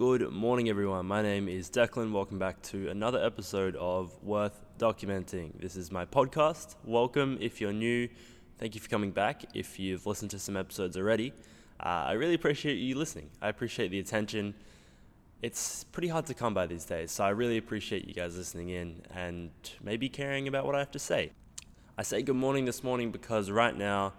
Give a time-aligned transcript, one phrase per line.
[0.00, 1.04] Good morning, everyone.
[1.04, 2.10] My name is Declan.
[2.10, 5.60] Welcome back to another episode of Worth Documenting.
[5.60, 6.76] This is my podcast.
[6.86, 8.08] Welcome if you're new.
[8.56, 9.44] Thank you for coming back.
[9.52, 11.34] If you've listened to some episodes already,
[11.80, 13.28] uh, I really appreciate you listening.
[13.42, 14.54] I appreciate the attention.
[15.42, 18.70] It's pretty hard to come by these days, so I really appreciate you guys listening
[18.70, 19.50] in and
[19.84, 21.32] maybe caring about what I have to say.
[21.98, 24.14] I say good morning this morning because right now,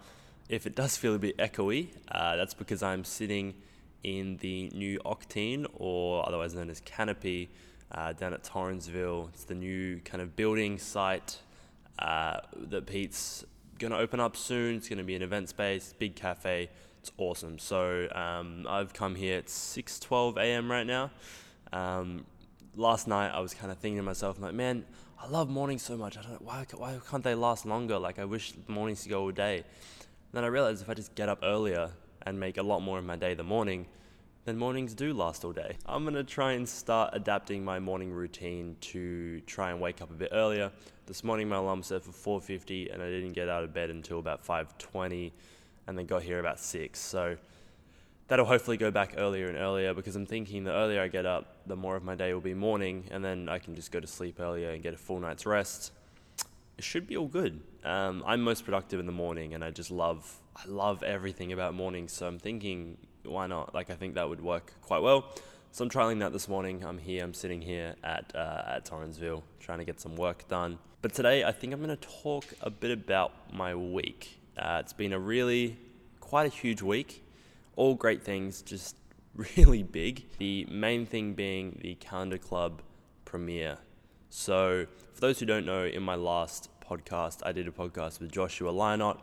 [0.48, 3.54] if it does feel a bit echoey, uh, that's because I'm sitting
[4.02, 7.50] in the new Octane, or otherwise known as Canopy,
[7.92, 9.28] uh, down at Torrensville.
[9.28, 11.38] It's the new kind of building site
[11.98, 13.44] uh, that Pete's
[13.78, 14.76] going to open up soon.
[14.76, 16.70] It's going to be an event space, big cafe.
[17.00, 17.58] It's awesome.
[17.58, 20.70] So um, I've come here at 6:12 a.m.
[20.70, 21.10] right now.
[21.72, 22.24] Um,
[22.76, 24.84] last night I was kind of thinking to myself, I'm like, man,
[25.20, 26.16] I love mornings so much.
[26.16, 27.98] I don't why why can't they last longer?
[27.98, 29.56] Like I wish mornings could go all day.
[29.56, 29.64] And
[30.32, 31.90] then I realized if I just get up earlier
[32.26, 33.86] and make a lot more of my day the morning,
[34.44, 35.76] then mornings do last all day.
[35.86, 40.14] I'm gonna try and start adapting my morning routine to try and wake up a
[40.14, 40.72] bit earlier.
[41.06, 44.18] This morning my alarm set for 4:50, and I didn't get out of bed until
[44.18, 45.32] about 5:20,
[45.86, 46.98] and then got here about six.
[46.98, 47.36] So
[48.26, 51.58] that'll hopefully go back earlier and earlier because I'm thinking the earlier I get up,
[51.66, 54.06] the more of my day will be morning, and then I can just go to
[54.08, 55.92] sleep earlier and get a full night's rest.
[56.78, 57.60] It should be all good.
[57.84, 61.74] Um, I'm most productive in the morning, and I just love I love everything about
[61.74, 62.12] mornings.
[62.12, 63.74] So I'm thinking why not?
[63.74, 65.34] Like I think that would work quite well.
[65.70, 66.84] So I'm trialing that this morning.
[66.84, 67.24] I'm here.
[67.24, 70.78] I'm sitting here at uh, at Torrensville trying to get some work done.
[71.00, 74.40] But today I think I'm going to talk a bit about my week.
[74.56, 75.78] Uh, it's been a really
[76.20, 77.24] quite a huge week.
[77.76, 78.96] All great things, just
[79.56, 80.24] really big.
[80.38, 82.82] The main thing being the Calendar Club
[83.24, 83.78] premiere.
[84.28, 88.30] So for those who don't know, in my last podcast, I did a podcast with
[88.30, 89.20] Joshua Lynott,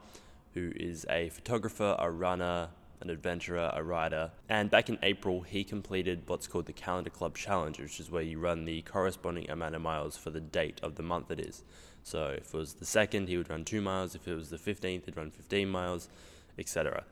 [0.53, 2.69] who is a photographer, a runner,
[3.01, 4.31] an adventurer, a rider.
[4.49, 8.21] And back in April, he completed what's called the Calendar Club Challenge, which is where
[8.21, 11.63] you run the corresponding amount of miles for the date of the month it is.
[12.03, 14.15] So if it was the second, he would run two miles.
[14.15, 16.09] If it was the 15th, he'd run 15 miles,
[16.57, 17.03] etc.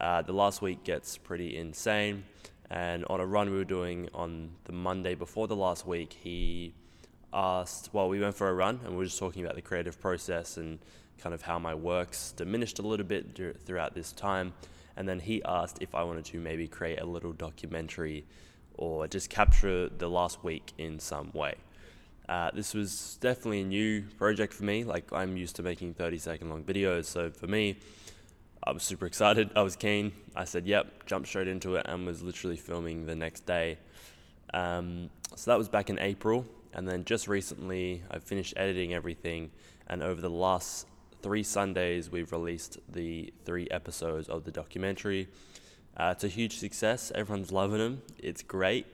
[0.00, 2.24] Uh, the last week gets pretty insane.
[2.70, 6.74] And on a run we were doing on the Monday before the last week, he
[7.32, 10.00] asked, well, we went for a run and we were just talking about the creative
[10.00, 10.78] process and
[11.18, 14.52] kind of how my works diminished a little bit throughout this time.
[14.96, 18.24] And then he asked if I wanted to maybe create a little documentary
[18.74, 21.54] or just capture the last week in some way.
[22.28, 24.84] Uh, this was definitely a new project for me.
[24.84, 27.04] Like, I'm used to making 30 second long videos.
[27.04, 27.76] So for me,
[28.62, 29.50] I was super excited.
[29.54, 30.12] I was keen.
[30.34, 33.78] I said, yep, jumped straight into it and was literally filming the next day.
[34.54, 36.46] Um, so that was back in April.
[36.72, 39.50] And then just recently, I finished editing everything.
[39.86, 40.86] And over the last
[41.24, 45.26] three Sundays, we've released the three episodes of the documentary.
[45.96, 47.10] Uh, it's a huge success.
[47.14, 48.02] Everyone's loving them.
[48.18, 48.84] It's great.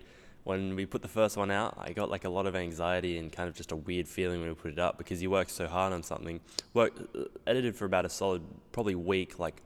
[0.44, 3.32] When we put the first one out, I got like a lot of anxiety and
[3.32, 5.66] kind of just a weird feeling when we put it up because you work so
[5.66, 6.38] hard on something.
[6.72, 9.60] Work uh, edited for about a solid, probably week, like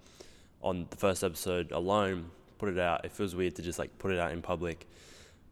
[0.62, 2.30] on the first episode alone.
[2.56, 3.04] Put it out.
[3.04, 4.88] It feels weird to just like put it out in public,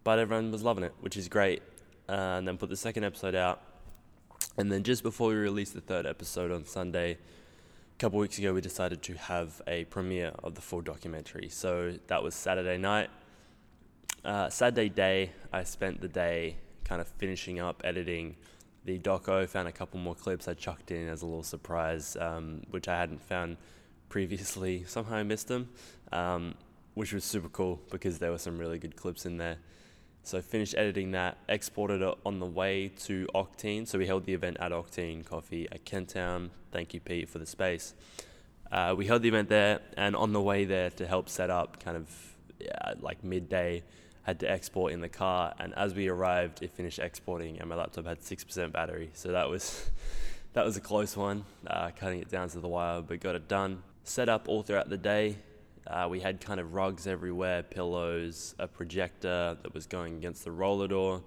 [0.03, 1.63] but everyone was loving it, which is great.
[2.09, 3.61] Uh, and then put the second episode out
[4.57, 8.53] and then just before we released the third episode on Sunday, a couple weeks ago,
[8.53, 11.49] we decided to have a premiere of the full documentary.
[11.49, 13.11] So that was Saturday night.
[14.25, 18.37] Uh, Saturday day, I spent the day kind of finishing up editing
[18.85, 19.49] the doco.
[19.49, 22.99] Found a couple more clips I chucked in as a little surprise, um, which I
[22.99, 23.57] hadn't found
[24.09, 24.85] previously.
[24.87, 25.71] Somehow I missed them,
[26.13, 26.55] um,
[26.95, 29.57] which was super cool because there were some really good clips in there.
[30.25, 33.89] So finished editing that, exported it on the way to Octane.
[33.89, 36.51] So we held the event at Octane Coffee at Kent Town.
[36.71, 37.95] Thank you, Pete, for the space.
[38.71, 41.83] Uh, we held the event there, and on the way there to help set up,
[41.85, 42.09] kind of
[42.59, 43.83] yeah, like midday,
[44.23, 45.53] had to export in the car.
[45.59, 49.11] And as we arrived, it finished exporting, and my laptop had six percent battery.
[49.15, 49.91] So that was
[50.55, 53.49] that was a close one, uh, cutting it down to the wire, but got it
[53.49, 53.83] done.
[54.05, 55.37] Set up all throughout the day.
[55.93, 60.51] Uh, we had kind of rugs everywhere, pillows, a projector that was going against the
[60.51, 61.23] roller door.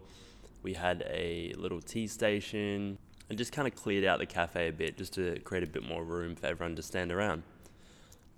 [0.63, 2.97] We had a little tea station
[3.29, 5.83] and just kind of cleared out the cafe a bit just to create a bit
[5.83, 7.43] more room for everyone to stand around.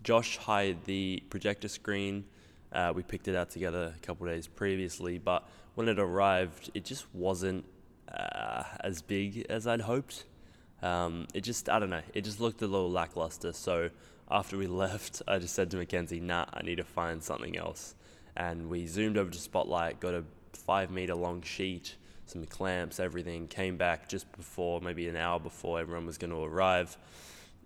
[0.03, 2.25] Josh hired the projector screen.
[2.73, 6.83] Uh, we picked it out together a couple days previously, but when it arrived, it
[6.83, 7.63] just wasn't
[8.13, 10.25] uh, as big as I'd hoped.
[10.81, 13.53] Um, it just, I don't know, it just looked a little lackluster.
[13.53, 13.89] So
[14.29, 17.95] after we left, I just said to Mackenzie, nah, I need to find something else.
[18.35, 21.95] And we zoomed over to Spotlight, got a five meter long sheet,
[22.25, 26.43] some clamps, everything, came back just before, maybe an hour before everyone was going to
[26.43, 26.97] arrive.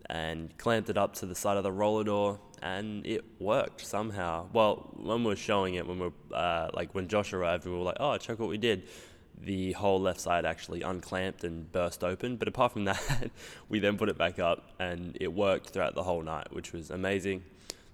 [0.07, 4.47] and clamped it up to the side of the roller door, and it worked somehow.
[4.51, 7.71] Well, when we were showing it, when we are uh, like when Josh arrived, we
[7.71, 8.87] were like, "Oh, check what we did."
[9.39, 12.37] The whole left side actually unclamped and burst open.
[12.37, 13.31] But apart from that,
[13.69, 16.91] we then put it back up, and it worked throughout the whole night, which was
[16.91, 17.43] amazing.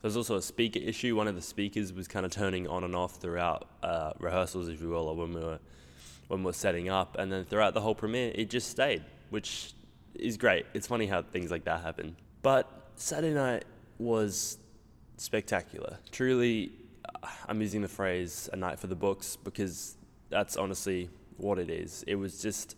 [0.01, 1.15] There was also a speaker issue.
[1.15, 4.79] One of the speakers was kind of turning on and off throughout uh, rehearsals, if
[4.81, 5.59] you will, or when we were
[6.27, 9.73] when we were setting up, and then throughout the whole premiere, it just stayed, which
[10.13, 10.65] is great.
[10.73, 12.15] It's funny how things like that happen.
[12.41, 13.65] But Saturday night
[13.97, 14.57] was
[15.17, 15.97] spectacular.
[16.11, 16.71] Truly,
[17.05, 19.95] uh, I'm using the phrase "a night for the books" because
[20.29, 22.03] that's honestly what it is.
[22.07, 22.75] It was just,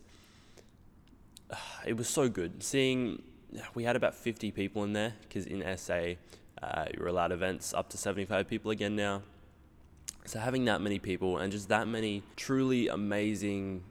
[1.86, 3.22] it was so good seeing.
[3.74, 6.14] We had about 50 people in there because in SA,
[6.62, 9.22] uh, you're allowed events up to 75 people again now.
[10.26, 13.82] So having that many people and just that many truly amazing,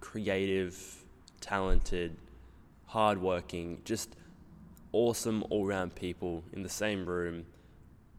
[0.00, 1.04] creative,
[1.40, 2.16] talented,
[2.86, 4.16] hardworking, just
[4.92, 7.46] awesome all round people in the same room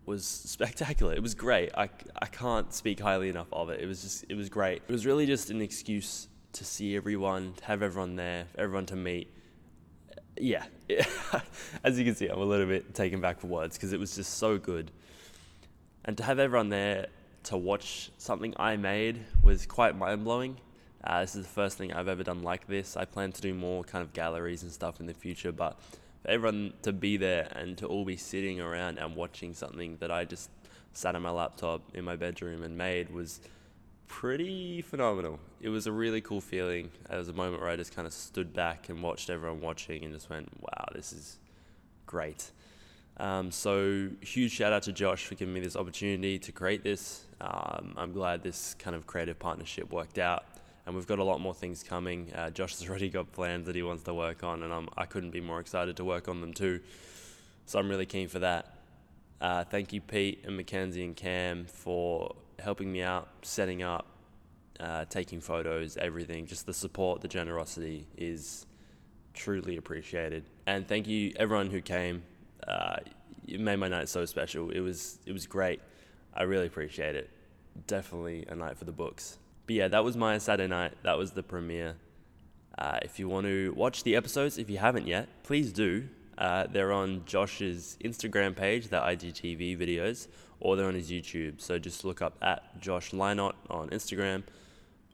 [0.05, 1.13] was spectacular.
[1.13, 1.71] It was great.
[1.75, 1.89] I,
[2.21, 3.79] I can't speak highly enough of it.
[3.79, 4.81] It was just, it was great.
[4.87, 8.95] It was really just an excuse to see everyone, to have everyone there, everyone to
[8.95, 9.33] meet.
[10.37, 10.65] Yeah,
[11.83, 14.15] as you can see, I'm a little bit taken back for words because it was
[14.15, 14.91] just so good.
[16.05, 17.07] And to have everyone there
[17.43, 20.57] to watch something I made was quite mind blowing.
[21.03, 22.95] Uh, this is the first thing I've ever done like this.
[22.95, 25.77] I plan to do more kind of galleries and stuff in the future, but
[26.23, 30.11] for everyone to be there and to all be sitting around and watching something that
[30.11, 30.49] I just
[30.93, 33.41] sat on my laptop in my bedroom and made was
[34.07, 35.39] pretty phenomenal.
[35.59, 36.91] It was a really cool feeling.
[37.11, 40.03] It was a moment where I just kind of stood back and watched everyone watching
[40.03, 41.37] and just went, wow, this is
[42.05, 42.51] great.
[43.17, 47.25] Um, so, huge shout out to Josh for giving me this opportunity to create this.
[47.39, 50.45] Um, I'm glad this kind of creative partnership worked out
[50.85, 52.31] and we've got a lot more things coming.
[52.33, 55.05] Uh, Josh has already got plans that he wants to work on, and I'm, I
[55.05, 56.81] couldn't be more excited to work on them too.
[57.65, 58.77] So I'm really keen for that.
[59.39, 64.07] Uh, thank you, Pete and Mackenzie and Cam, for helping me out, setting up,
[64.79, 66.45] uh, taking photos, everything.
[66.45, 68.65] Just the support, the generosity is
[69.33, 70.45] truly appreciated.
[70.65, 72.23] And thank you, everyone who came.
[72.65, 72.97] Uh,
[73.47, 74.69] it made my night so special.
[74.69, 75.81] It was it was great.
[76.33, 77.29] I really appreciate it.
[77.87, 79.37] Definitely a night for the books.
[79.65, 80.93] But yeah, that was my Saturday night.
[81.03, 81.95] That was the premiere.
[82.77, 86.07] Uh, if you want to watch the episodes, if you haven't yet, please do.
[86.37, 90.27] Uh, they're on Josh's Instagram page, the IGTV videos,
[90.59, 91.61] or they're on his YouTube.
[91.61, 94.43] So just look up at Josh Lynott on Instagram,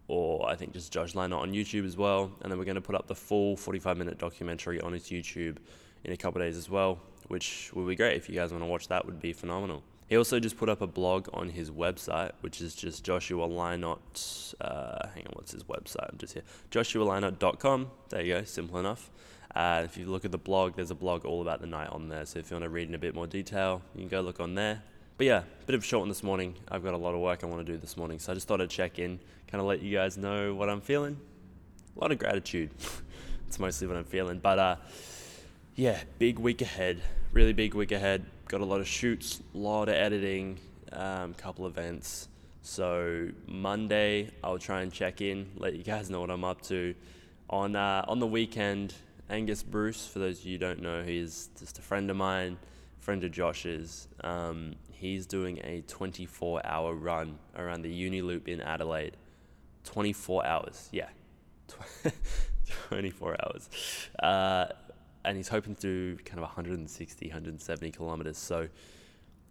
[0.08, 2.32] or I think just Josh Lynott on YouTube as well.
[2.42, 5.58] And then we're going to put up the full 45 minute documentary on his YouTube
[6.06, 8.16] in a couple days as well, which will be great.
[8.16, 9.84] If you guys want to watch that, would be phenomenal.
[10.10, 14.56] He also just put up a blog on his website, which is just Joshua Lynott.
[14.60, 16.10] Uh, hang on, what's his website?
[16.10, 16.42] I'm just here.
[16.72, 17.92] JoshuaLynott.com.
[18.10, 19.12] There you go, simple enough.
[19.54, 22.10] Uh, if you look at the blog, there's a blog all about the night on
[22.10, 22.26] there.
[22.26, 24.40] So if you want to read in a bit more detail, you can go look
[24.40, 24.82] on there.
[25.18, 26.56] But yeah, bit of a short one this morning.
[26.72, 28.48] I've got a lot of work I want to do this morning, so I just
[28.48, 31.20] thought I'd check in, kind of let you guys know what I'm feeling.
[31.96, 32.72] A lot of gratitude.
[33.48, 34.40] it's mostly what I'm feeling.
[34.40, 34.76] But uh,
[35.76, 37.00] yeah, big week ahead.
[37.32, 40.58] Really big week ahead got a lot of shoots, a lot of editing,
[40.92, 42.28] um, couple events.
[42.64, 46.96] So Monday, I'll try and check in, let you guys know what I'm up to.
[47.52, 48.96] On uh, on the weekend,
[49.30, 52.58] Angus Bruce, for those of you who don't know, he's just a friend of mine,
[53.00, 54.08] friend of Josh's.
[54.24, 59.16] Um, he's doing a 24-hour run around the Uni Loop in Adelaide.
[59.84, 61.10] 24 hours, yeah,
[62.90, 63.70] 24 hours.
[64.18, 64.66] Uh,
[65.30, 68.38] and he's hoping to do kind of 160, 170 kilometers.
[68.40, 68.68] So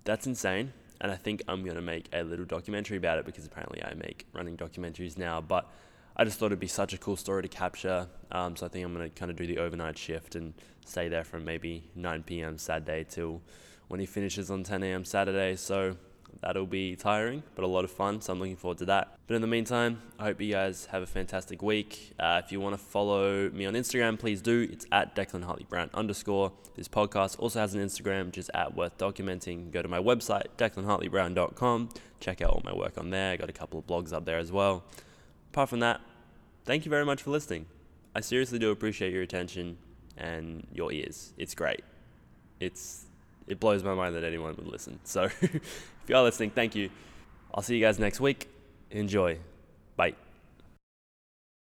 [0.02, 0.73] that's insane.
[1.00, 3.94] And I think I'm going to make a little documentary about it because apparently I
[3.94, 5.40] make running documentaries now.
[5.40, 5.70] But
[6.16, 8.08] I just thought it'd be such a cool story to capture.
[8.32, 10.52] Um, so I think I'm going to kind of do the overnight shift and
[10.85, 12.58] stay there from maybe 9 p.m.
[12.58, 13.40] Saturday till
[13.87, 15.04] when he finishes on 10 a.m.
[15.04, 15.54] Saturday.
[15.54, 15.97] So
[16.40, 18.21] that'll be tiring, but a lot of fun.
[18.21, 19.18] So I'm looking forward to that.
[19.26, 22.14] But in the meantime, I hope you guys have a fantastic week.
[22.18, 24.68] Uh, if you want to follow me on Instagram, please do.
[24.71, 26.52] It's at Declan Hartley Brown underscore.
[26.76, 29.71] This podcast also has an Instagram, just at Worth Documenting.
[29.71, 31.88] Go to my website, declanhartleyBrown.com.
[32.21, 33.33] Check out all my work on there.
[33.33, 34.85] I got a couple of blogs up there as well.
[35.52, 36.00] Apart from that,
[36.64, 37.66] thank you very much for listening.
[38.14, 39.78] I seriously do appreciate your attention
[40.16, 41.33] and your ears.
[41.37, 41.85] It's great.
[42.61, 43.08] It's
[43.49, 45.00] it blows my mind that anyone would listen.
[45.05, 45.61] So if
[46.07, 46.90] you are listening, thank you.
[47.55, 48.49] I'll see you guys next week.
[48.90, 49.38] Enjoy.